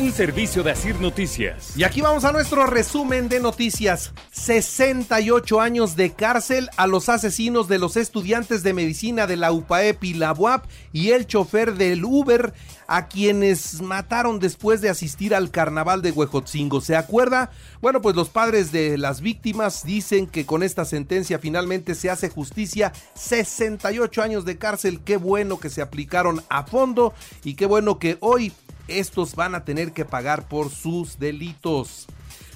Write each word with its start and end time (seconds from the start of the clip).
Un 0.00 0.12
servicio 0.12 0.62
de 0.62 0.70
Asir 0.70 0.98
Noticias. 0.98 1.76
Y 1.76 1.84
aquí 1.84 2.00
vamos 2.00 2.24
a 2.24 2.32
nuestro 2.32 2.64
resumen 2.64 3.28
de 3.28 3.38
noticias. 3.38 4.14
68 4.30 5.60
años 5.60 5.94
de 5.94 6.14
cárcel 6.14 6.70
a 6.78 6.86
los 6.86 7.10
asesinos 7.10 7.68
de 7.68 7.78
los 7.78 7.98
estudiantes 7.98 8.62
de 8.62 8.72
medicina 8.72 9.26
de 9.26 9.36
la 9.36 9.52
UPAEP 9.52 10.02
y 10.04 10.14
la 10.14 10.32
UAP 10.32 10.64
y 10.94 11.10
el 11.10 11.26
chofer 11.26 11.74
del 11.74 12.02
Uber 12.06 12.54
a 12.86 13.08
quienes 13.08 13.82
mataron 13.82 14.38
después 14.38 14.80
de 14.80 14.88
asistir 14.88 15.34
al 15.34 15.50
carnaval 15.50 16.00
de 16.00 16.12
Huejotzingo. 16.12 16.80
¿Se 16.80 16.96
acuerda? 16.96 17.50
Bueno, 17.82 18.00
pues 18.00 18.16
los 18.16 18.30
padres 18.30 18.72
de 18.72 18.96
las 18.96 19.20
víctimas 19.20 19.84
dicen 19.84 20.26
que 20.26 20.46
con 20.46 20.62
esta 20.62 20.86
sentencia 20.86 21.38
finalmente 21.38 21.94
se 21.94 22.08
hace 22.08 22.30
justicia. 22.30 22.94
68 23.16 24.22
años 24.22 24.46
de 24.46 24.56
cárcel. 24.56 25.00
Qué 25.04 25.18
bueno 25.18 25.60
que 25.60 25.68
se 25.68 25.82
aplicaron 25.82 26.42
a 26.48 26.62
fondo 26.62 27.12
y 27.44 27.52
qué 27.52 27.66
bueno 27.66 27.98
que 27.98 28.16
hoy 28.20 28.50
estos 28.98 29.34
van 29.34 29.54
a 29.54 29.64
tener 29.64 29.92
que 29.92 30.04
pagar 30.04 30.48
por 30.48 30.70
sus 30.70 31.18
delitos 31.18 32.08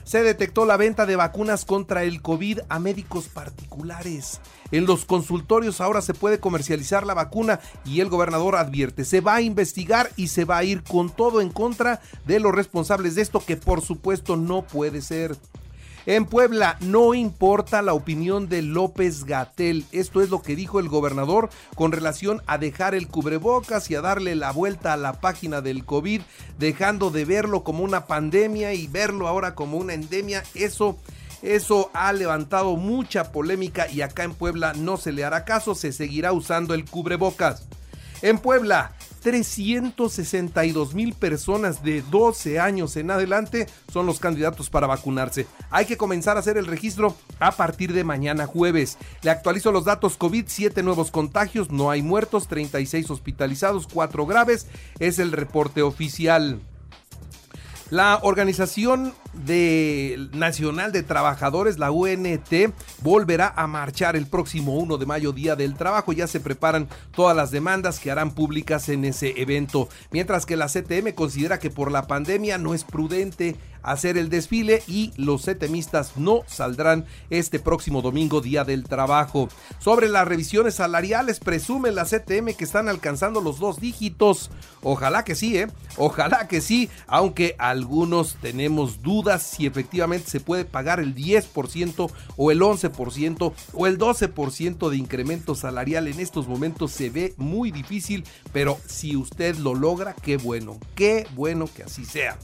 se 0.05 0.23
detectó 0.23 0.66
la 0.66 0.77
venta 0.77 1.07
de 1.07 1.16
vacunas 1.16 1.65
contra 1.65 2.05
el 2.05 2.23
COVID 2.23 2.60
a 2.69 2.79
médicos 2.79 3.29
particulares. 3.29 4.41
En 4.70 4.87
los 4.87 5.05
consultorios 5.05 5.80
ahora 5.80 6.02
se 6.02 6.15
puede 6.15 6.38
comercializar 6.38 7.07
la 7.07 7.15
vacuna 7.15 7.60
y 7.84 8.01
el 8.01 8.09
gobernador 8.09 8.57
advierte, 8.57 9.05
se 9.05 9.20
va 9.20 9.37
a 9.37 9.43
investigar 9.43 10.10
y 10.16 10.29
se 10.29 10.45
va 10.45 10.59
a 10.59 10.65
ir 10.65 10.83
con 10.83 11.10
todo 11.10 11.41
en 11.41 11.51
contra 11.51 12.01
de 12.27 12.38
los 12.38 12.55
responsables 12.55 13.15
de 13.15 13.23
esto 13.23 13.45
que 13.45 13.57
por 13.57 13.80
supuesto 13.80 14.37
no 14.37 14.62
puede 14.62 15.01
ser. 15.01 15.37
En 16.06 16.26
Puebla 16.26 16.76
no 16.80 17.14
importa 17.14 17.80
la 17.80 17.94
opinión 17.94 18.48
de 18.48 18.60
López 18.60 19.24
Gatel. 19.24 19.86
Esto 19.90 20.20
es 20.20 20.28
lo 20.28 20.42
que 20.42 20.54
dijo 20.54 20.78
el 20.78 20.88
gobernador 20.88 21.48
con 21.74 21.92
relación 21.92 22.42
a 22.46 22.58
dejar 22.58 22.95
el 22.95 23.08
cubrebocas 23.08 23.90
y 23.90 23.95
a 23.95 24.02
darle 24.02 24.34
la 24.34 24.52
vuelta 24.52 24.92
a 24.92 24.98
la 24.98 25.14
página 25.14 25.62
del 25.62 25.87
COVID, 25.87 26.20
dejando 26.59 27.10
de 27.10 27.24
verlo 27.24 27.64
como 27.64 27.82
una 27.84 28.06
pandemia 28.06 28.74
y 28.74 28.87
verlo 28.87 29.29
ahora 29.29 29.54
como 29.54 29.79
una 29.79 29.95
endemia. 29.95 30.42
Eso 30.54 30.98
eso 31.40 31.90
ha 31.92 32.12
levantado 32.14 32.76
mucha 32.76 33.30
polémica 33.30 33.86
y 33.90 34.01
acá 34.01 34.24
en 34.24 34.32
Puebla 34.32 34.73
no 34.73 34.96
se 34.96 35.12
le 35.12 35.24
hará 35.24 35.45
caso, 35.45 35.74
se 35.74 35.92
seguirá 35.92 36.32
usando 36.32 36.73
el 36.73 36.86
cubrebocas. 36.86 37.66
En 38.24 38.38
Puebla, 38.38 38.92
362 39.20 40.94
mil 40.94 41.12
personas 41.12 41.84
de 41.84 42.00
12 42.00 42.58
años 42.58 42.96
en 42.96 43.10
adelante 43.10 43.66
son 43.92 44.06
los 44.06 44.18
candidatos 44.18 44.70
para 44.70 44.86
vacunarse. 44.86 45.46
Hay 45.68 45.84
que 45.84 45.98
comenzar 45.98 46.38
a 46.38 46.40
hacer 46.40 46.56
el 46.56 46.66
registro 46.66 47.14
a 47.38 47.52
partir 47.52 47.92
de 47.92 48.02
mañana 48.02 48.46
jueves. 48.46 48.96
Le 49.20 49.30
actualizo 49.30 49.72
los 49.72 49.84
datos 49.84 50.16
COVID, 50.16 50.46
7 50.48 50.82
nuevos 50.82 51.10
contagios, 51.10 51.70
no 51.70 51.90
hay 51.90 52.00
muertos, 52.00 52.48
36 52.48 53.10
hospitalizados, 53.10 53.86
4 53.92 54.24
graves, 54.24 54.68
es 55.00 55.18
el 55.18 55.30
reporte 55.30 55.82
oficial. 55.82 56.62
La 57.95 58.18
Organización 58.23 59.14
de 59.46 60.28
Nacional 60.32 60.90
de 60.90 61.04
Trabajadores, 61.04 61.78
la 61.78 61.92
UNT, 61.92 62.74
volverá 63.02 63.54
a 63.54 63.68
marchar 63.68 64.16
el 64.16 64.26
próximo 64.26 64.76
1 64.78 64.98
de 64.98 65.06
mayo, 65.06 65.31
Día 65.31 65.54
del 65.54 65.76
Trabajo. 65.76 66.12
Ya 66.12 66.26
se 66.26 66.41
preparan 66.41 66.88
todas 67.14 67.36
las 67.36 67.53
demandas 67.53 68.00
que 68.00 68.10
harán 68.10 68.32
públicas 68.32 68.88
en 68.88 69.04
ese 69.04 69.41
evento. 69.41 69.88
Mientras 70.10 70.44
que 70.44 70.56
la 70.56 70.66
CTM 70.66 71.14
considera 71.14 71.60
que 71.60 71.70
por 71.70 71.92
la 71.92 72.09
pandemia 72.09 72.59
no 72.59 72.75
es 72.75 72.82
prudente 72.82 73.54
hacer 73.84 74.19
el 74.19 74.28
desfile 74.28 74.82
y 74.88 75.12
los 75.16 75.43
setemistas 75.43 76.16
no 76.16 76.41
saldrán 76.47 77.04
este 77.31 77.59
próximo 77.59 78.03
domingo, 78.03 78.41
Día 78.41 78.65
del 78.65 78.84
Trabajo. 78.84 79.49
Sobre 79.78 80.09
las 80.09 80.26
revisiones 80.26 80.75
salariales, 80.75 81.38
presume 81.38 81.93
la 81.93 82.04
CTM 82.04 82.54
que 82.56 82.65
están 82.65 82.88
alcanzando 82.88 83.41
los 83.41 83.59
dos 83.59 83.81
dígitos. 83.81 84.50
Ojalá 84.82 85.25
que 85.25 85.34
sí, 85.34 85.56
¿eh? 85.56 85.69
Ojalá 85.97 86.49
que 86.49 86.60
sí, 86.60 86.88
aunque 87.06 87.54
algunos 87.58 88.36
tenemos 88.41 89.03
dudas 89.03 89.42
si 89.42 89.66
efectivamente 89.66 90.31
se 90.31 90.41
puede 90.41 90.64
pagar 90.64 91.00
el 91.00 91.14
10% 91.14 92.10
o 92.37 92.50
el 92.50 92.60
11% 92.60 93.53
o 93.72 93.87
el 93.87 93.98
12% 93.98 94.91
de 94.91 94.97
incremento 94.97 95.54
salarial. 95.54 96.08
En 96.08 96.20
estos 96.20 96.48
momentos 96.48 96.91
se 96.92 97.10
ve 97.10 97.34
muy 97.37 97.70
difícil, 97.70 98.25
pero 98.53 98.78
si 98.87 99.16
usted 99.16 99.56
lo 99.56 99.75
logra, 99.75 100.14
qué 100.14 100.37
bueno, 100.37 100.78
qué 100.94 101.26
bueno 101.34 101.69
que 101.75 101.84
así 101.84 102.04
sea. 102.04 102.38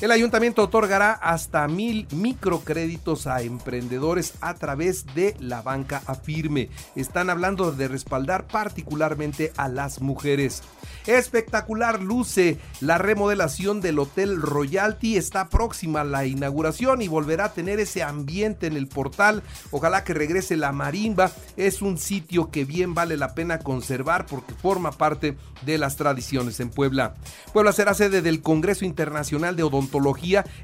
El 0.00 0.10
ayuntamiento 0.10 0.64
otorgará 0.64 1.12
hasta 1.12 1.68
mil 1.68 2.08
microcréditos 2.10 3.28
a 3.28 3.42
emprendedores 3.42 4.34
a 4.40 4.54
través 4.54 5.06
de 5.14 5.36
la 5.38 5.62
banca 5.62 6.02
Afirme. 6.06 6.68
Están 6.96 7.30
hablando 7.30 7.70
de 7.70 7.86
respaldar 7.86 8.46
particularmente 8.48 9.52
a 9.56 9.68
las 9.68 10.00
mujeres. 10.00 10.62
Espectacular 11.06 12.02
luce 12.02 12.58
la 12.80 12.98
remodelación 12.98 13.80
del 13.80 14.00
Hotel 14.00 14.42
Royalty. 14.42 15.16
Está 15.16 15.48
próxima 15.48 16.02
la 16.02 16.26
inauguración 16.26 17.00
y 17.00 17.08
volverá 17.08 17.46
a 17.46 17.52
tener 17.52 17.78
ese 17.78 18.02
ambiente 18.02 18.66
en 18.66 18.76
el 18.76 18.88
portal. 18.88 19.42
Ojalá 19.70 20.02
que 20.02 20.12
regrese 20.12 20.56
la 20.56 20.72
marimba. 20.72 21.30
Es 21.56 21.82
un 21.82 21.98
sitio 21.98 22.50
que 22.50 22.64
bien 22.64 22.94
vale 22.94 23.16
la 23.16 23.34
pena 23.34 23.60
conservar 23.60 24.26
porque 24.26 24.54
forma 24.54 24.90
parte 24.90 25.36
de 25.64 25.78
las 25.78 25.96
tradiciones 25.96 26.58
en 26.58 26.70
Puebla. 26.70 27.14
Puebla 27.52 27.72
será 27.72 27.94
sede 27.94 28.22
del 28.22 28.42
Congreso 28.42 28.84
Internacional 28.84 29.54
de 29.56 29.62
Odontología 29.62 29.83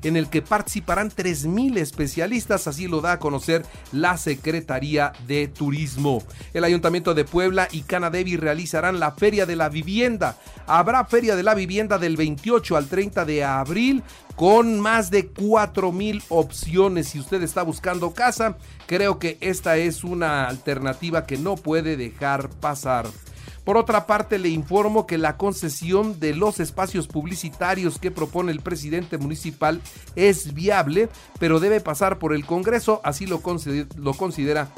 en 0.02 0.16
el 0.16 0.28
que 0.28 0.42
participarán 0.42 1.10
3.000 1.10 1.78
especialistas. 1.78 2.66
Así 2.66 2.86
lo 2.86 3.00
da 3.00 3.12
a 3.12 3.18
conocer 3.18 3.64
la 3.92 4.16
Secretaría 4.16 5.12
de 5.26 5.48
Turismo. 5.48 6.22
El 6.54 6.64
Ayuntamiento 6.64 7.14
de 7.14 7.24
Puebla 7.24 7.68
y 7.70 7.82
Canadevi 7.82 8.36
realizarán 8.36 9.00
la 9.00 9.12
Feria 9.12 9.46
de 9.46 9.56
la 9.56 9.68
Vivienda 9.68 10.36
Habrá 10.72 11.04
Feria 11.04 11.34
de 11.34 11.42
la 11.42 11.54
Vivienda 11.54 11.98
del 11.98 12.16
28 12.16 12.76
al 12.76 12.86
30 12.86 13.24
de 13.24 13.42
abril 13.42 14.04
con 14.36 14.78
más 14.78 15.10
de 15.10 15.26
4 15.26 15.90
mil 15.90 16.22
opciones. 16.28 17.08
Si 17.08 17.18
usted 17.18 17.42
está 17.42 17.64
buscando 17.64 18.14
casa, 18.14 18.56
creo 18.86 19.18
que 19.18 19.36
esta 19.40 19.76
es 19.78 20.04
una 20.04 20.46
alternativa 20.46 21.26
que 21.26 21.38
no 21.38 21.56
puede 21.56 21.96
dejar 21.96 22.50
pasar. 22.50 23.06
Por 23.64 23.76
otra 23.76 24.06
parte, 24.06 24.38
le 24.38 24.48
informo 24.48 25.06
que 25.06 25.18
la 25.18 25.36
concesión 25.36 26.18
de 26.18 26.34
los 26.34 26.60
espacios 26.60 27.06
publicitarios 27.06 27.98
que 27.98 28.10
propone 28.10 28.52
el 28.52 28.60
presidente 28.60 29.18
municipal 29.18 29.80
es 30.16 30.54
viable, 30.54 31.08
pero 31.38 31.60
debe 31.60 31.80
pasar 31.80 32.18
por 32.18 32.34
el 32.34 32.46
Congreso, 32.46 33.00
así 33.04 33.26
lo, 33.26 33.40
considera 33.42 34.68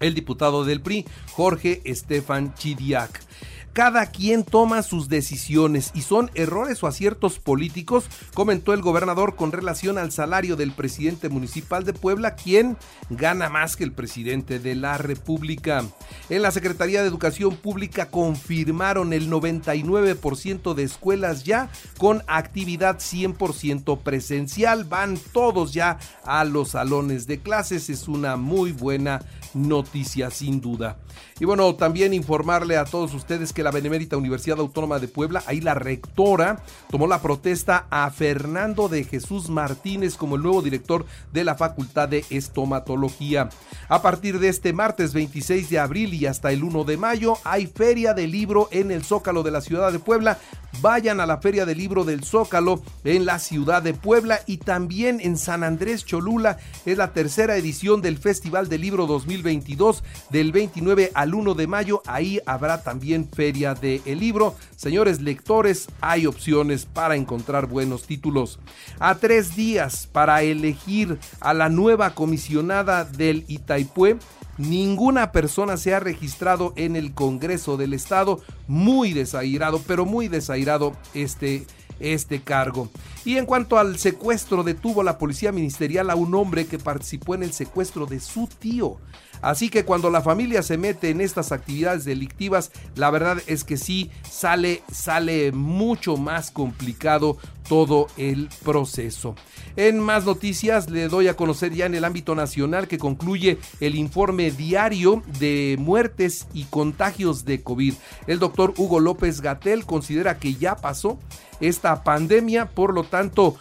el 0.00 0.14
diputado 0.14 0.64
del 0.64 0.80
PRI, 0.80 1.06
Jorge 1.32 1.80
Estefan 1.84 2.54
Chidiac. 2.54 3.29
Cada 3.72 4.06
quien 4.06 4.44
toma 4.44 4.82
sus 4.82 5.08
decisiones 5.08 5.92
y 5.94 6.02
son 6.02 6.30
errores 6.34 6.82
o 6.82 6.88
aciertos 6.88 7.38
políticos, 7.38 8.06
comentó 8.34 8.72
el 8.72 8.82
gobernador 8.82 9.36
con 9.36 9.52
relación 9.52 9.96
al 9.96 10.10
salario 10.10 10.56
del 10.56 10.72
presidente 10.72 11.28
municipal 11.28 11.84
de 11.84 11.92
Puebla, 11.92 12.34
quien 12.34 12.76
gana 13.10 13.48
más 13.48 13.76
que 13.76 13.84
el 13.84 13.92
presidente 13.92 14.58
de 14.58 14.74
la 14.74 14.98
República. 14.98 15.84
En 16.28 16.42
la 16.42 16.50
Secretaría 16.50 17.02
de 17.02 17.08
Educación 17.08 17.56
Pública 17.56 18.10
confirmaron 18.10 19.12
el 19.12 19.30
99% 19.30 20.74
de 20.74 20.82
escuelas 20.82 21.44
ya 21.44 21.70
con 21.96 22.22
actividad 22.26 22.98
100% 22.98 24.02
presencial. 24.02 24.84
Van 24.84 25.16
todos 25.32 25.72
ya 25.72 25.98
a 26.24 26.44
los 26.44 26.70
salones 26.70 27.26
de 27.26 27.40
clases. 27.40 27.88
Es 27.88 28.08
una 28.08 28.36
muy 28.36 28.72
buena 28.72 29.20
noticia 29.54 30.30
sin 30.30 30.60
duda. 30.60 30.98
Y 31.38 31.44
bueno, 31.44 31.74
también 31.74 32.12
informarle 32.12 32.76
a 32.76 32.84
todos 32.84 33.14
ustedes 33.14 33.52
que 33.52 33.59
la 33.62 33.70
Benemérita 33.70 34.16
Universidad 34.16 34.58
Autónoma 34.58 34.98
de 34.98 35.08
Puebla, 35.08 35.42
ahí 35.46 35.60
la 35.60 35.74
rectora 35.74 36.62
tomó 36.90 37.06
la 37.06 37.22
protesta 37.22 37.86
a 37.90 38.10
Fernando 38.10 38.88
de 38.88 39.04
Jesús 39.04 39.48
Martínez 39.48 40.16
como 40.16 40.36
el 40.36 40.42
nuevo 40.42 40.62
director 40.62 41.04
de 41.32 41.44
la 41.44 41.54
Facultad 41.54 42.08
de 42.08 42.24
Estomatología. 42.30 43.48
A 43.88 44.02
partir 44.02 44.38
de 44.38 44.48
este 44.48 44.72
martes 44.72 45.12
26 45.12 45.70
de 45.70 45.78
abril 45.78 46.14
y 46.14 46.26
hasta 46.26 46.52
el 46.52 46.64
1 46.64 46.84
de 46.84 46.96
mayo 46.96 47.38
hay 47.44 47.66
feria 47.66 48.14
de 48.14 48.26
libro 48.26 48.68
en 48.70 48.90
el 48.90 49.04
Zócalo 49.04 49.42
de 49.42 49.50
la 49.50 49.60
ciudad 49.60 49.92
de 49.92 49.98
Puebla. 49.98 50.38
Vayan 50.80 51.20
a 51.20 51.26
la 51.26 51.38
feria 51.38 51.66
del 51.66 51.78
libro 51.78 52.04
del 52.04 52.24
Zócalo 52.24 52.80
en 53.04 53.26
la 53.26 53.38
ciudad 53.38 53.82
de 53.82 53.92
Puebla 53.92 54.40
y 54.46 54.58
también 54.58 55.20
en 55.20 55.36
San 55.36 55.64
Andrés 55.64 56.04
Cholula 56.04 56.58
es 56.86 56.96
la 56.96 57.12
tercera 57.12 57.56
edición 57.56 58.02
del 58.02 58.18
Festival 58.18 58.68
del 58.68 58.82
Libro 58.82 59.06
2022 59.06 60.04
del 60.30 60.52
29 60.52 61.10
al 61.14 61.34
1 61.34 61.54
de 61.54 61.66
mayo. 61.66 62.02
Ahí 62.06 62.40
habrá 62.46 62.82
también 62.82 63.28
feria 63.28 63.49
del 63.52 64.20
libro. 64.20 64.54
Señores 64.76 65.20
lectores, 65.20 65.88
hay 66.00 66.26
opciones 66.26 66.86
para 66.86 67.16
encontrar 67.16 67.66
buenos 67.66 68.04
títulos. 68.04 68.60
A 68.98 69.16
tres 69.16 69.56
días 69.56 70.08
para 70.10 70.42
elegir 70.42 71.18
a 71.40 71.52
la 71.52 71.68
nueva 71.68 72.14
comisionada 72.14 73.04
del 73.04 73.44
Itaipue 73.48 74.18
ninguna 74.58 75.32
persona 75.32 75.76
se 75.78 75.94
ha 75.94 76.00
registrado 76.00 76.74
en 76.76 76.94
el 76.94 77.12
Congreso 77.14 77.76
del 77.76 77.94
Estado. 77.94 78.40
Muy 78.68 79.12
desairado, 79.12 79.80
pero 79.86 80.04
muy 80.04 80.28
desairado 80.28 80.94
este 81.14 81.66
este 82.00 82.40
cargo. 82.40 82.88
Y 83.24 83.36
en 83.36 83.46
cuanto 83.46 83.78
al 83.78 83.98
secuestro, 83.98 84.62
detuvo 84.62 85.02
la 85.02 85.18
policía 85.18 85.52
ministerial 85.52 86.10
a 86.10 86.16
un 86.16 86.34
hombre 86.34 86.66
que 86.66 86.78
participó 86.78 87.34
en 87.34 87.42
el 87.42 87.52
secuestro 87.52 88.06
de 88.06 88.20
su 88.20 88.46
tío. 88.46 88.98
Así 89.42 89.70
que 89.70 89.84
cuando 89.84 90.10
la 90.10 90.20
familia 90.20 90.62
se 90.62 90.76
mete 90.76 91.10
en 91.10 91.20
estas 91.20 91.52
actividades 91.52 92.04
delictivas, 92.04 92.72
la 92.94 93.10
verdad 93.10 93.42
es 93.46 93.64
que 93.64 93.76
sí 93.76 94.10
sale, 94.28 94.82
sale 94.92 95.52
mucho 95.52 96.16
más 96.16 96.50
complicado 96.50 97.38
todo 97.66 98.08
el 98.16 98.48
proceso. 98.64 99.34
En 99.76 100.00
más 100.00 100.26
noticias 100.26 100.90
le 100.90 101.08
doy 101.08 101.28
a 101.28 101.36
conocer 101.36 101.72
ya 101.72 101.86
en 101.86 101.94
el 101.94 102.04
ámbito 102.04 102.34
nacional 102.34 102.88
que 102.88 102.98
concluye 102.98 103.58
el 103.78 103.94
informe 103.94 104.50
diario 104.50 105.22
de 105.38 105.76
muertes 105.78 106.48
y 106.52 106.64
contagios 106.64 107.44
de 107.44 107.62
COVID. 107.62 107.94
El 108.26 108.40
doctor 108.40 108.74
Hugo 108.76 109.00
López 109.00 109.40
Gatel 109.40 109.86
considera 109.86 110.38
que 110.38 110.54
ya 110.54 110.76
pasó 110.76 111.18
esta 111.60 111.89
pandemia, 111.96 112.66
por 112.66 112.94
lo 112.94 113.04
tanto 113.04 113.56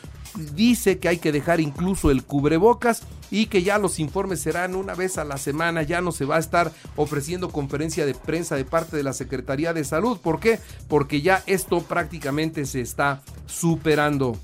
dice 0.55 0.99
que 0.99 1.09
hay 1.09 1.17
que 1.17 1.31
dejar 1.31 1.59
incluso 1.59 2.11
el 2.11 2.23
cubrebocas 2.23 3.03
y 3.31 3.47
que 3.47 3.63
ya 3.63 3.77
los 3.77 3.99
informes 3.99 4.41
serán 4.41 4.75
una 4.75 4.95
vez 4.95 5.17
a 5.17 5.25
la 5.25 5.37
semana, 5.37 5.83
ya 5.83 6.01
no 6.01 6.11
se 6.11 6.25
va 6.25 6.37
a 6.37 6.39
estar 6.39 6.71
ofreciendo 6.95 7.49
conferencia 7.49 8.05
de 8.05 8.15
prensa 8.15 8.55
de 8.55 8.65
parte 8.65 8.97
de 8.97 9.03
la 9.03 9.13
Secretaría 9.13 9.73
de 9.73 9.83
Salud. 9.83 10.19
¿Por 10.19 10.39
qué? 10.39 10.59
Porque 10.87 11.21
ya 11.21 11.43
esto 11.45 11.81
prácticamente 11.81 12.65
se 12.65 12.81
está 12.81 13.21
superando 13.45 14.37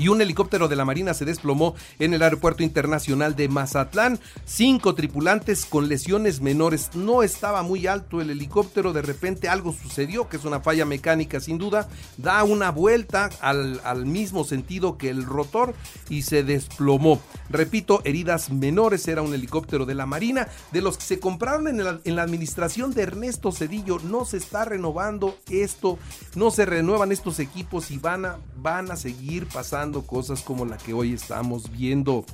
y 0.00 0.08
un 0.08 0.22
helicóptero 0.22 0.66
de 0.66 0.76
la 0.76 0.86
Marina 0.86 1.12
se 1.12 1.26
desplomó 1.26 1.74
en 1.98 2.14
el 2.14 2.22
aeropuerto 2.22 2.62
internacional 2.62 3.36
de 3.36 3.50
Mazatlán. 3.50 4.18
Cinco 4.46 4.94
tripulantes 4.94 5.66
con 5.66 5.90
lesiones 5.90 6.40
menores. 6.40 6.94
No 6.94 7.22
estaba 7.22 7.62
muy 7.62 7.86
alto 7.86 8.22
el 8.22 8.30
helicóptero, 8.30 8.94
de 8.94 9.02
repente 9.02 9.50
algo 9.50 9.74
sucedió, 9.74 10.26
que 10.26 10.38
es 10.38 10.46
una 10.46 10.60
falla 10.60 10.86
mecánica 10.86 11.38
sin 11.38 11.58
duda. 11.58 11.86
Da 12.16 12.44
una 12.44 12.70
vuelta 12.70 13.28
al, 13.42 14.06
mismo 14.06 14.44
sentido 14.44 14.96
que 14.96 15.10
el 15.10 15.22
rotor 15.22 15.74
y 16.08 16.22
se 16.22 16.44
desplomó. 16.44 17.20
Repito, 17.50 18.00
heridas 18.04 18.50
menores, 18.50 19.06
era 19.06 19.20
un 19.20 19.34
helicóptero 19.34 19.84
de 19.84 19.94
la 19.94 20.06
Marina, 20.06 20.48
de 20.72 20.80
los 20.80 20.96
que 20.96 21.04
se 21.04 21.20
compraron 21.20 21.68
en 21.68 22.16
la, 22.16 22.22
administración 22.22 22.94
de 22.94 23.02
Ernesto 23.02 23.52
Cedillo. 23.52 23.98
No 23.98 24.24
se 24.24 24.38
está 24.38 24.64
renovando 24.64 25.36
esto, 25.50 25.98
no 26.36 26.50
se 26.50 26.64
renuevan 26.64 27.12
estos 27.12 27.38
equipos 27.38 27.90
y 27.90 27.98
van 27.98 28.24
a 28.24 28.96
seguir 28.96 29.46
pasando 29.46 29.89
cosas 30.02 30.42
como 30.42 30.64
la 30.64 30.78
que 30.78 30.92
hoy 30.92 31.12
estamos 31.12 31.70
viendo. 31.70 32.24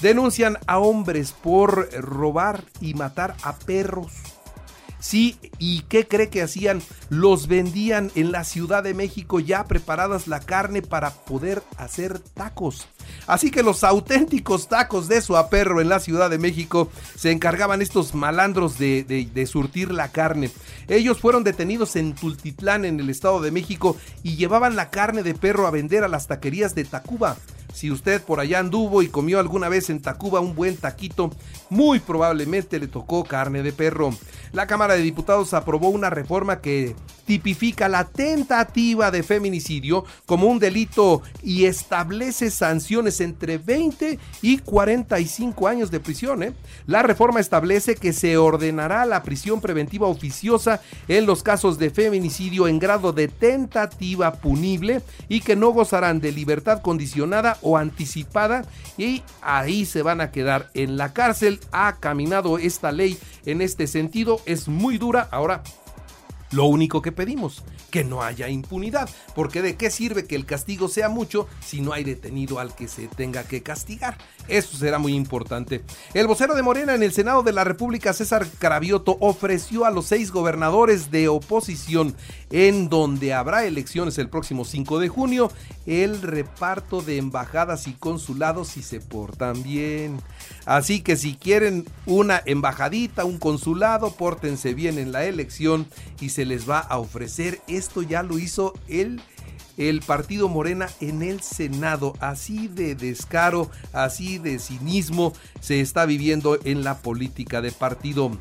Denuncian 0.00 0.58
a 0.66 0.78
hombres 0.78 1.32
por 1.32 1.90
robar 1.94 2.64
y 2.80 2.94
matar 2.94 3.36
a 3.42 3.54
perros. 3.56 4.12
Sí, 4.98 5.38
¿y 5.58 5.82
qué 5.82 6.08
cree 6.08 6.30
que 6.30 6.42
hacían? 6.42 6.82
Los 7.10 7.48
vendían 7.48 8.10
en 8.14 8.32
la 8.32 8.44
Ciudad 8.44 8.82
de 8.82 8.94
México 8.94 9.40
ya 9.40 9.64
preparadas 9.64 10.26
la 10.26 10.40
carne 10.40 10.82
para 10.82 11.10
poder 11.10 11.62
hacer 11.76 12.18
tacos. 12.18 12.88
Así 13.26 13.50
que 13.50 13.62
los 13.62 13.84
auténticos 13.84 14.68
tacos 14.68 15.08
de 15.08 15.20
su 15.20 15.36
aperro 15.36 15.80
en 15.80 15.88
la 15.88 16.00
Ciudad 16.00 16.30
de 16.30 16.38
México 16.38 16.90
se 17.16 17.30
encargaban 17.30 17.82
estos 17.82 18.14
malandros 18.14 18.78
de, 18.78 19.04
de, 19.04 19.46
surtir 19.46 19.92
la 19.92 20.08
carne. 20.08 20.50
Ellos 20.88 21.20
fueron 21.20 21.44
detenidos 21.44 21.96
en 21.96 22.14
Tultitlán, 22.14 22.84
en 22.84 22.98
el 22.98 23.10
Estado 23.10 23.40
de 23.40 23.50
México, 23.50 23.96
y 24.22 24.36
llevaban 24.36 24.76
la 24.76 24.90
carne 24.90 25.22
de 25.22 25.34
perro 25.34 25.66
a 25.66 25.70
vender 25.70 26.04
a 26.04 26.08
las 26.08 26.26
taquerías 26.26 26.74
de 26.74 26.84
Tacuba. 26.84 27.36
Si 27.76 27.90
usted 27.90 28.22
por 28.22 28.40
allá 28.40 28.58
anduvo 28.58 29.02
y 29.02 29.08
comió 29.08 29.38
alguna 29.38 29.68
vez 29.68 29.90
en 29.90 30.00
Tacuba 30.00 30.40
un 30.40 30.54
buen 30.54 30.78
taquito, 30.78 31.30
muy 31.68 32.00
probablemente 32.00 32.80
le 32.80 32.88
tocó 32.88 33.22
carne 33.22 33.62
de 33.62 33.70
perro. 33.70 34.12
La 34.52 34.66
Cámara 34.66 34.94
de 34.94 35.02
Diputados 35.02 35.52
aprobó 35.52 35.90
una 35.90 36.08
reforma 36.08 36.62
que 36.62 36.96
tipifica 37.26 37.88
la 37.88 38.04
tentativa 38.04 39.10
de 39.10 39.22
feminicidio 39.22 40.04
como 40.24 40.46
un 40.46 40.58
delito 40.58 41.22
y 41.42 41.66
establece 41.66 42.50
sanciones 42.50 43.20
entre 43.20 43.58
20 43.58 44.18
y 44.40 44.58
45 44.58 45.68
años 45.68 45.90
de 45.90 46.00
prisión. 46.00 46.42
¿eh? 46.42 46.54
La 46.86 47.02
reforma 47.02 47.40
establece 47.40 47.96
que 47.96 48.12
se 48.12 48.36
ordenará 48.38 49.04
la 49.04 49.22
prisión 49.22 49.60
preventiva 49.60 50.06
oficiosa 50.06 50.80
en 51.08 51.26
los 51.26 51.42
casos 51.42 51.78
de 51.78 51.90
feminicidio 51.90 52.68
en 52.68 52.78
grado 52.78 53.12
de 53.12 53.28
tentativa 53.28 54.34
punible 54.34 55.02
y 55.28 55.40
que 55.40 55.56
no 55.56 55.70
gozarán 55.70 56.20
de 56.20 56.32
libertad 56.32 56.80
condicionada 56.80 57.58
o 57.60 57.76
anticipada 57.76 58.64
y 58.96 59.22
ahí 59.42 59.84
se 59.84 60.02
van 60.02 60.20
a 60.20 60.30
quedar 60.30 60.70
en 60.74 60.96
la 60.96 61.12
cárcel. 61.12 61.60
Ha 61.72 61.96
caminado 61.96 62.58
esta 62.58 62.92
ley 62.92 63.18
en 63.44 63.60
este 63.60 63.86
sentido, 63.86 64.40
es 64.46 64.68
muy 64.68 64.98
dura. 64.98 65.28
Ahora 65.30 65.62
lo 66.56 66.64
único 66.64 67.02
que 67.02 67.12
pedimos, 67.12 67.62
que 67.90 68.02
no 68.02 68.22
haya 68.22 68.48
impunidad, 68.48 69.08
porque 69.34 69.60
de 69.60 69.76
qué 69.76 69.90
sirve 69.90 70.26
que 70.26 70.36
el 70.36 70.46
castigo 70.46 70.88
sea 70.88 71.10
mucho 71.10 71.46
si 71.60 71.82
no 71.82 71.92
hay 71.92 72.02
detenido 72.02 72.58
al 72.58 72.74
que 72.74 72.88
se 72.88 73.08
tenga 73.08 73.44
que 73.44 73.62
castigar. 73.62 74.16
Eso 74.48 74.76
será 74.76 74.98
muy 74.98 75.12
importante. 75.12 75.82
El 76.14 76.26
vocero 76.26 76.54
de 76.54 76.62
Morena 76.62 76.94
en 76.94 77.02
el 77.02 77.12
Senado 77.12 77.42
de 77.42 77.52
la 77.52 77.64
República, 77.64 78.14
César 78.14 78.46
Carabioto, 78.58 79.18
ofreció 79.20 79.84
a 79.84 79.90
los 79.90 80.06
seis 80.06 80.32
gobernadores 80.32 81.10
de 81.10 81.28
oposición, 81.28 82.16
en 82.50 82.88
donde 82.88 83.34
habrá 83.34 83.66
elecciones 83.66 84.16
el 84.18 84.30
próximo 84.30 84.64
5 84.64 84.98
de 84.98 85.08
junio, 85.08 85.50
el 85.84 86.22
reparto 86.22 87.02
de 87.02 87.18
embajadas 87.18 87.86
y 87.86 87.92
consulados 87.92 88.68
si 88.68 88.82
se 88.82 89.00
portan 89.00 89.62
bien. 89.62 90.20
Así 90.64 91.00
que 91.00 91.16
si 91.16 91.34
quieren 91.34 91.84
una 92.06 92.42
embajadita, 92.46 93.24
un 93.24 93.38
consulado, 93.38 94.12
pórtense 94.12 94.72
bien 94.72 94.98
en 94.98 95.12
la 95.12 95.24
elección 95.24 95.86
y 96.20 96.30
se 96.30 96.45
les 96.46 96.68
va 96.68 96.78
a 96.78 96.98
ofrecer. 96.98 97.60
Esto 97.68 98.02
ya 98.02 98.22
lo 98.22 98.38
hizo 98.38 98.72
el 98.88 99.20
el 99.76 100.00
partido 100.00 100.48
Morena 100.48 100.88
en 101.00 101.22
el 101.22 101.42
Senado. 101.42 102.14
Así 102.20 102.68
de 102.68 102.94
descaro, 102.94 103.70
así 103.92 104.38
de 104.38 104.58
cinismo 104.58 105.32
se 105.60 105.80
está 105.80 106.06
viviendo 106.06 106.58
en 106.64 106.84
la 106.84 106.98
política 106.98 107.60
de 107.60 107.72
partido. 107.72 108.38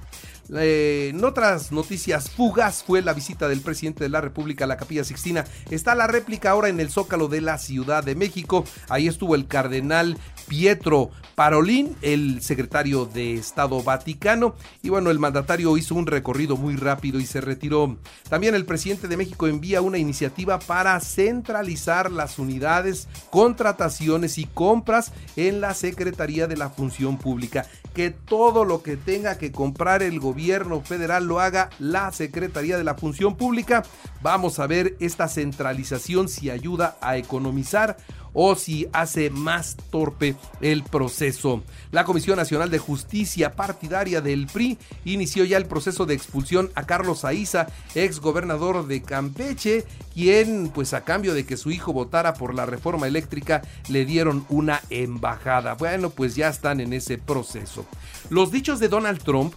Eh, 0.53 1.09
en 1.11 1.23
otras 1.23 1.71
noticias 1.71 2.29
fugaz 2.29 2.83
fue 2.83 3.01
la 3.01 3.13
visita 3.13 3.47
del 3.47 3.61
presidente 3.61 4.03
de 4.03 4.09
la 4.09 4.21
República 4.21 4.65
a 4.65 4.67
la 4.67 4.77
Capilla 4.77 5.03
Sixtina. 5.03 5.45
Está 5.71 5.95
la 5.95 6.07
réplica 6.07 6.51
ahora 6.51 6.69
en 6.69 6.79
el 6.79 6.91
Zócalo 6.91 7.27
de 7.27 7.41
la 7.41 7.57
Ciudad 7.57 8.03
de 8.03 8.15
México. 8.15 8.63
Ahí 8.87 9.07
estuvo 9.07 9.35
el 9.35 9.47
cardenal 9.47 10.17
Pietro 10.47 11.09
Parolín, 11.35 11.95
el 12.01 12.41
secretario 12.41 13.05
de 13.05 13.35
Estado 13.35 13.83
Vaticano. 13.83 14.55
Y 14.81 14.89
bueno, 14.89 15.11
el 15.11 15.19
mandatario 15.19 15.77
hizo 15.77 15.93
un 15.93 16.07
recorrido 16.07 16.55
muy 16.55 16.75
rápido 16.77 17.19
y 17.19 17.25
se 17.25 17.41
retiró. 17.41 17.97
También 18.29 18.55
el 18.55 18.65
presidente 18.65 19.07
de 19.07 19.17
México 19.17 19.47
envía 19.47 19.81
una 19.81 19.97
iniciativa 19.97 20.59
para 20.59 20.99
centralizar 21.01 22.09
las 22.11 22.39
unidades, 22.39 23.07
contrataciones 23.29 24.37
y 24.37 24.45
compras 24.45 25.11
en 25.35 25.61
la 25.61 25.73
Secretaría 25.73 26.47
de 26.47 26.57
la 26.57 26.69
Función 26.69 27.17
Pública. 27.17 27.65
Que 27.93 28.11
todo 28.11 28.65
lo 28.65 28.81
que 28.81 28.97
tenga 28.97 29.37
que 29.37 29.51
comprar 29.51 30.03
el 30.03 30.19
gobierno 30.19 30.81
federal 30.81 31.25
lo 31.25 31.39
haga 31.39 31.69
la 31.79 32.11
Secretaría 32.11 32.77
de 32.77 32.83
la 32.83 32.95
Función 32.95 33.35
Pública. 33.35 33.83
Vamos 34.21 34.59
a 34.59 34.67
ver 34.67 34.95
esta 34.99 35.27
centralización 35.27 36.29
si 36.29 36.49
ayuda 36.49 36.97
a 37.01 37.17
economizar 37.17 37.97
o 38.35 38.55
si 38.55 38.87
hace 38.93 39.31
más 39.31 39.77
torpe 39.89 40.35
el 40.61 40.83
proceso. 40.83 41.63
La 41.91 42.03
Comisión 42.03 42.37
Nacional 42.37 42.69
de 42.69 42.77
Justicia 42.77 43.53
Partidaria 43.53 44.21
del 44.21 44.45
PRI 44.45 44.77
inició 45.05 45.45
ya 45.45 45.57
el 45.57 45.65
proceso 45.65 46.05
de 46.05 46.13
expulsión 46.13 46.69
a 46.75 46.85
Carlos 46.85 47.25
Aiza, 47.25 47.67
ex 47.95 48.19
gobernador 48.19 48.85
de 48.85 49.01
Campeche, 49.01 49.85
quien, 50.13 50.69
pues 50.69 50.93
a 50.93 51.05
cambio 51.05 51.33
de 51.33 51.45
que 51.45 51.57
su 51.57 51.71
hijo 51.71 51.93
votara 51.93 52.33
por 52.35 52.53
la 52.53 52.65
reforma 52.65 53.07
eléctrica, 53.07 53.63
le 53.87 54.05
dieron 54.05 54.45
una 54.49 54.81
embajada. 54.89 55.73
Bueno, 55.75 56.09
pues 56.09 56.35
ya 56.35 56.49
están 56.49 56.81
en 56.81 56.93
ese 56.93 57.17
proceso. 57.17 57.85
Los 58.29 58.51
dichos 58.51 58.79
de 58.79 58.89
Donald 58.89 59.23
Trump 59.23 59.53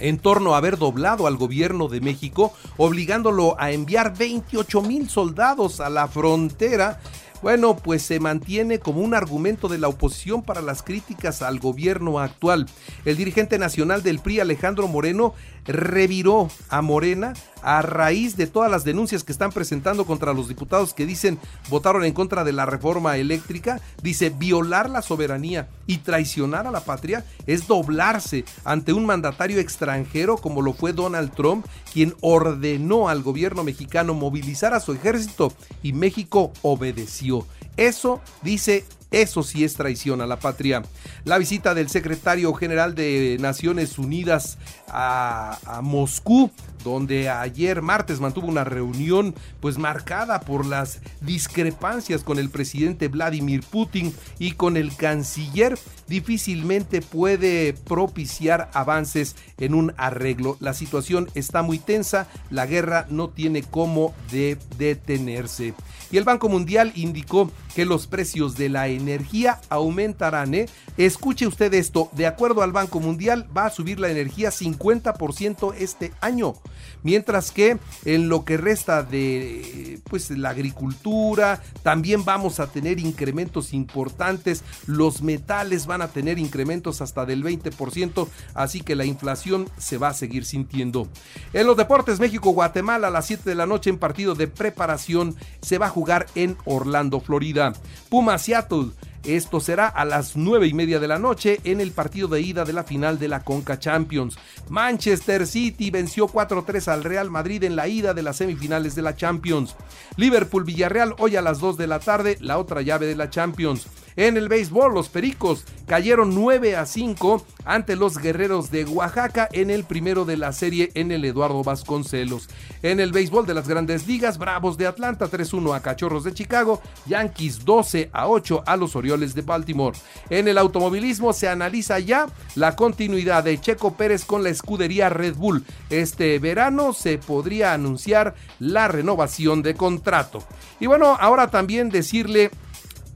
en 0.00 0.18
torno 0.18 0.54
a 0.54 0.58
haber 0.58 0.78
doblado 0.78 1.26
al 1.26 1.36
gobierno 1.36 1.88
de 1.88 2.00
México, 2.00 2.52
obligándolo 2.76 3.56
a 3.58 3.72
enviar 3.72 4.16
28 4.16 4.82
mil 4.82 5.10
soldados 5.10 5.80
a 5.80 5.90
la 5.90 6.08
frontera 6.08 7.00
bueno, 7.42 7.76
pues 7.76 8.02
se 8.02 8.20
mantiene 8.20 8.78
como 8.78 9.00
un 9.00 9.14
argumento 9.14 9.68
de 9.68 9.78
la 9.78 9.88
oposición 9.88 10.42
para 10.42 10.62
las 10.62 10.82
críticas 10.82 11.42
al 11.42 11.58
gobierno 11.58 12.18
actual. 12.18 12.66
El 13.04 13.16
dirigente 13.16 13.58
nacional 13.58 14.02
del 14.02 14.18
PRI, 14.18 14.40
Alejandro 14.40 14.88
Moreno, 14.88 15.34
reviró 15.64 16.48
a 16.68 16.82
Morena 16.82 17.34
a 17.62 17.82
raíz 17.82 18.36
de 18.36 18.46
todas 18.46 18.70
las 18.70 18.84
denuncias 18.84 19.24
que 19.24 19.32
están 19.32 19.52
presentando 19.52 20.04
contra 20.04 20.32
los 20.32 20.48
diputados 20.48 20.94
que 20.94 21.06
dicen 21.06 21.38
votaron 21.68 22.04
en 22.04 22.12
contra 22.12 22.44
de 22.44 22.52
la 22.52 22.66
reforma 22.66 23.16
eléctrica. 23.16 23.80
Dice, 24.02 24.30
violar 24.30 24.90
la 24.90 25.02
soberanía 25.02 25.68
y 25.86 25.98
traicionar 25.98 26.66
a 26.66 26.70
la 26.70 26.80
patria 26.80 27.24
es 27.46 27.66
doblarse 27.66 28.44
ante 28.64 28.92
un 28.92 29.06
mandatario 29.06 29.60
extranjero 29.60 30.36
como 30.36 30.62
lo 30.62 30.72
fue 30.72 30.92
Donald 30.92 31.32
Trump, 31.34 31.66
quien 31.92 32.14
ordenó 32.20 33.08
al 33.08 33.22
gobierno 33.22 33.64
mexicano 33.64 34.14
movilizar 34.14 34.74
a 34.74 34.80
su 34.80 34.92
ejército 34.92 35.52
y 35.82 35.92
México 35.92 36.52
obedeció. 36.62 37.46
Eso 37.76 38.20
dice 38.42 38.84
Eso 39.10 39.42
sí 39.42 39.64
es 39.64 39.74
traición 39.74 40.20
a 40.20 40.26
la 40.26 40.38
patria. 40.38 40.82
La 41.24 41.38
visita 41.38 41.74
del 41.74 41.88
secretario 41.88 42.52
general 42.52 42.94
de 42.94 43.38
Naciones 43.40 43.98
Unidas 43.98 44.58
a, 44.88 45.80
Moscú 45.82 46.50
donde 46.84 47.28
ayer 47.28 47.82
martes 47.82 48.20
mantuvo 48.20 48.46
una 48.46 48.64
reunión 48.64 49.34
pues 49.60 49.78
marcada 49.78 50.40
por 50.40 50.64
las 50.64 51.00
discrepancias 51.20 52.22
con 52.22 52.38
el 52.38 52.50
presidente 52.50 53.08
Vladimir 53.08 53.62
Putin 53.62 54.14
y 54.38 54.52
con 54.52 54.76
el 54.76 54.94
canciller, 54.94 55.78
difícilmente 56.06 57.02
puede 57.02 57.72
propiciar 57.72 58.70
avances 58.72 59.36
en 59.58 59.74
un 59.74 59.92
arreglo. 59.96 60.56
La 60.60 60.72
situación 60.72 61.28
está 61.34 61.62
muy 61.62 61.78
tensa, 61.78 62.28
la 62.50 62.66
guerra 62.66 63.06
no 63.10 63.28
tiene 63.28 63.62
cómo 63.62 64.14
de 64.30 64.56
detenerse. 64.78 65.74
Y 66.10 66.16
el 66.16 66.24
Banco 66.24 66.48
Mundial 66.48 66.92
indicó 66.94 67.50
que 67.74 67.84
los 67.84 68.06
precios 68.06 68.56
de 68.56 68.68
la 68.68 68.88
energía 68.88 69.60
aumentarán. 69.68 70.54
¿eh? 70.54 70.68
Escuche 70.96 71.46
usted 71.46 71.72
esto, 71.74 72.10
de 72.12 72.26
acuerdo 72.26 72.62
al 72.62 72.72
Banco 72.72 73.00
Mundial 73.00 73.46
va 73.56 73.66
a 73.66 73.70
subir 73.70 74.00
la 74.00 74.10
energía 74.10 74.50
50% 74.50 75.74
este 75.78 76.12
año 76.20 76.54
mientras 77.02 77.50
que 77.50 77.78
en 78.04 78.28
lo 78.28 78.44
que 78.44 78.56
resta 78.56 79.02
de 79.02 80.00
pues 80.08 80.30
la 80.30 80.50
agricultura 80.50 81.62
también 81.82 82.24
vamos 82.24 82.60
a 82.60 82.68
tener 82.68 82.98
incrementos 82.98 83.72
importantes, 83.72 84.64
los 84.86 85.22
metales 85.22 85.86
van 85.86 86.02
a 86.02 86.08
tener 86.08 86.38
incrementos 86.38 87.00
hasta 87.00 87.26
del 87.26 87.44
20%, 87.44 88.28
así 88.54 88.80
que 88.80 88.96
la 88.96 89.04
inflación 89.04 89.68
se 89.78 89.98
va 89.98 90.08
a 90.08 90.14
seguir 90.14 90.44
sintiendo. 90.44 91.08
En 91.52 91.66
los 91.66 91.76
deportes 91.76 92.20
México-Guatemala 92.20 93.08
a 93.08 93.10
las 93.10 93.26
7 93.26 93.48
de 93.48 93.54
la 93.54 93.66
noche 93.66 93.90
en 93.90 93.98
partido 93.98 94.34
de 94.34 94.48
preparación 94.48 95.36
se 95.62 95.78
va 95.78 95.86
a 95.86 95.90
jugar 95.98 96.26
en 96.36 96.56
Orlando, 96.64 97.20
Florida. 97.20 97.72
Puma 98.08 98.38
Seattle 98.38 98.92
esto 99.24 99.60
será 99.60 99.88
a 99.88 100.04
las 100.04 100.36
9 100.36 100.68
y 100.68 100.74
media 100.74 101.00
de 101.00 101.08
la 101.08 101.18
noche 101.18 101.60
en 101.64 101.80
el 101.80 101.90
partido 101.90 102.28
de 102.28 102.40
ida 102.40 102.64
de 102.64 102.72
la 102.72 102.84
final 102.84 103.18
de 103.18 103.28
la 103.28 103.44
Conca 103.44 103.78
Champions. 103.78 104.38
Manchester 104.70 105.46
City 105.46 105.90
venció 105.90 106.28
4-3 106.28 106.88
al 106.88 107.04
Real 107.04 107.30
Madrid 107.30 107.64
en 107.64 107.76
la 107.76 107.88
ida 107.88 108.14
de 108.14 108.22
las 108.22 108.36
semifinales 108.36 108.94
de 108.94 109.02
la 109.02 109.16
Champions. 109.16 109.76
Liverpool 110.16 110.64
Villarreal 110.64 111.14
hoy 111.18 111.36
a 111.36 111.42
las 111.42 111.58
2 111.58 111.76
de 111.76 111.86
la 111.88 111.98
tarde, 111.98 112.38
la 112.40 112.58
otra 112.58 112.80
llave 112.80 113.06
de 113.06 113.16
la 113.16 113.28
Champions. 113.28 113.86
En 114.18 114.36
el 114.36 114.48
béisbol, 114.48 114.94
los 114.94 115.08
Pericos 115.08 115.64
cayeron 115.86 116.34
9 116.34 116.74
a 116.74 116.86
5 116.86 117.46
ante 117.64 117.94
los 117.94 118.18
Guerreros 118.18 118.68
de 118.72 118.84
Oaxaca 118.84 119.48
en 119.52 119.70
el 119.70 119.84
primero 119.84 120.24
de 120.24 120.36
la 120.36 120.52
serie 120.52 120.90
en 120.94 121.12
el 121.12 121.24
Eduardo 121.24 121.62
Vasconcelos. 121.62 122.48
En 122.82 122.98
el 122.98 123.12
béisbol 123.12 123.46
de 123.46 123.54
las 123.54 123.68
grandes 123.68 124.08
ligas, 124.08 124.36
Bravos 124.36 124.76
de 124.76 124.88
Atlanta 124.88 125.30
3-1 125.30 125.72
a 125.72 125.82
Cachorros 125.82 126.24
de 126.24 126.34
Chicago, 126.34 126.82
Yankees 127.06 127.64
12 127.64 128.10
a 128.12 128.26
8 128.26 128.64
a 128.66 128.76
los 128.76 128.96
Orioles 128.96 129.36
de 129.36 129.42
Baltimore. 129.42 129.96
En 130.30 130.48
el 130.48 130.58
automovilismo 130.58 131.32
se 131.32 131.48
analiza 131.48 132.00
ya 132.00 132.26
la 132.56 132.74
continuidad 132.74 133.44
de 133.44 133.60
Checo 133.60 133.94
Pérez 133.94 134.24
con 134.24 134.42
la 134.42 134.48
escudería 134.48 135.10
Red 135.10 135.36
Bull. 135.36 135.64
Este 135.90 136.40
verano 136.40 136.92
se 136.92 137.18
podría 137.18 137.72
anunciar 137.72 138.34
la 138.58 138.88
renovación 138.88 139.62
de 139.62 139.74
contrato. 139.74 140.42
Y 140.80 140.86
bueno, 140.86 141.16
ahora 141.20 141.52
también 141.52 141.88
decirle 141.88 142.50